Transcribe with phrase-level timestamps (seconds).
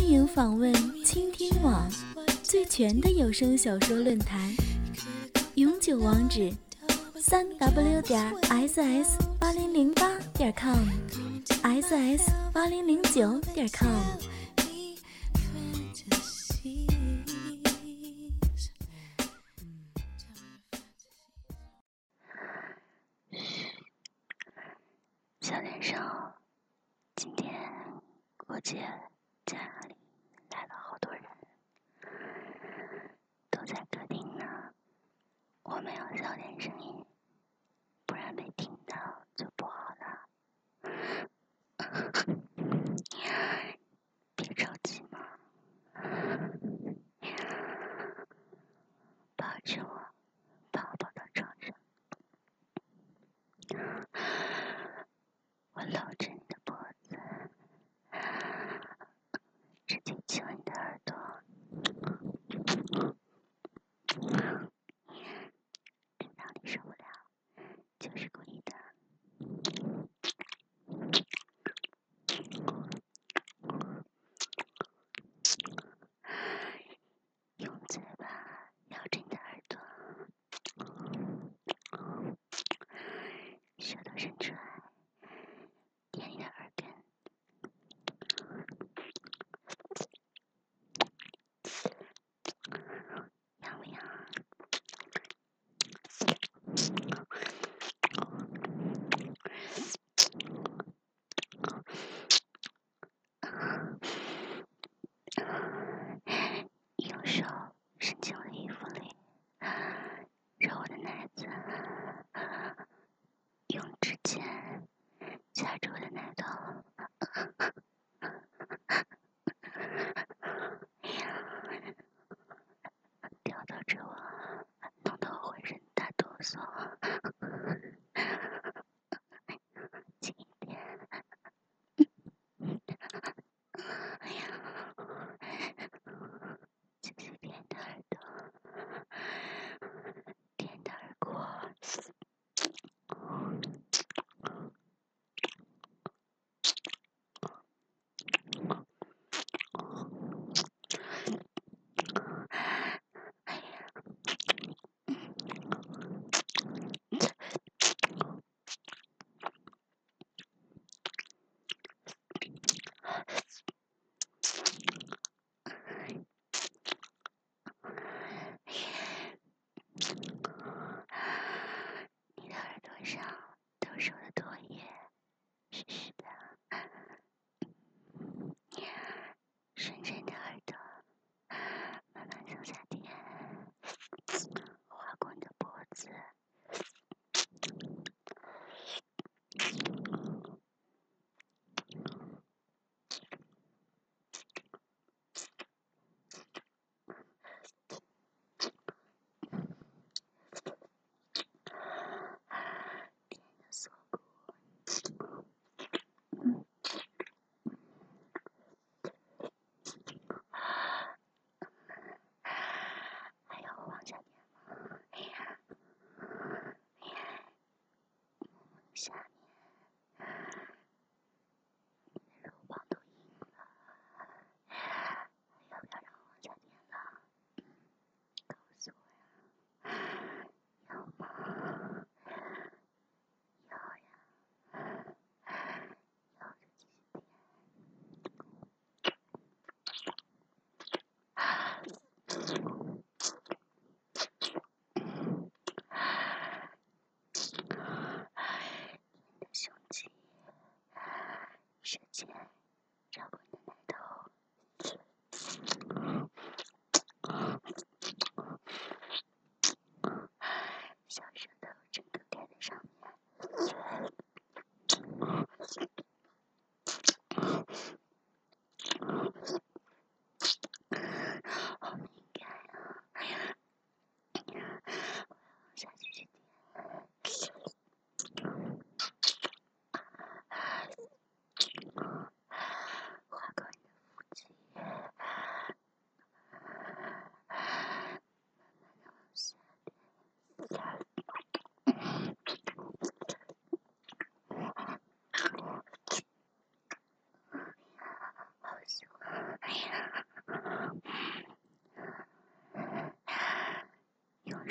[0.00, 0.72] 欢迎访问
[1.04, 1.86] 倾听网
[2.42, 4.50] 最全的有声小说论坛
[5.56, 6.50] 永久网址
[7.20, 10.78] 三 w 点 ss 八零零八点 com
[11.62, 13.86] ss 八零零九点 com
[23.30, 23.68] 嘘
[25.42, 26.02] 小点声
[27.16, 27.52] 今天
[28.38, 28.78] 过节
[29.44, 29.79] 假
[36.16, 37.04] 小点声音
[38.06, 38.96] 不然被听到
[39.36, 40.26] 就不好了。
[44.36, 45.18] 别着急嘛。
[49.36, 49.99] 保持我。
[68.10, 68.49] специфику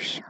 [0.00, 0.29] Sure.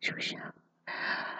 [0.00, 1.37] 是不是啊。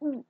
[0.00, 0.24] 嗯，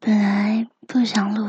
[0.00, 1.43] 本来不想录。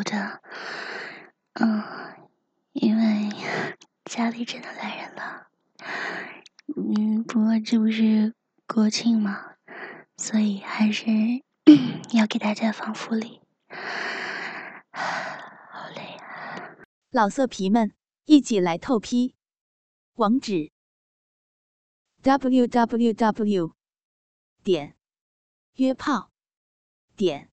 [8.75, 9.55] 国庆嘛，
[10.17, 11.05] 所以还是
[12.11, 13.39] 要给大家放福利。
[14.91, 16.75] 好累啊！
[17.09, 17.93] 老色皮们，
[18.25, 19.33] 一起来透批，
[20.15, 20.73] 网址
[22.21, 23.75] ：w w w.
[24.61, 24.97] 点
[25.75, 26.31] 约炮
[27.15, 27.49] 点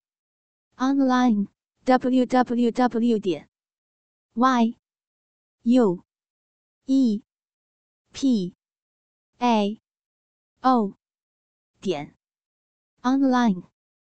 [0.75, 1.47] online
[1.85, 3.19] w w w.
[3.21, 3.49] 点
[4.35, 4.77] y
[5.63, 6.05] u
[6.87, 7.23] e
[8.13, 8.57] p
[9.39, 9.81] a
[10.63, 10.97] o
[11.83, 12.15] 点
[13.03, 13.72] online。